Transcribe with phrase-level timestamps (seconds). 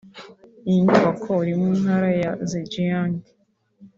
[0.67, 3.15] Iyi nyubako iri mu Ntara ya Zhejiang